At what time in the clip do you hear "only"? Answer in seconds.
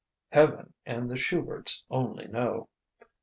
1.91-2.25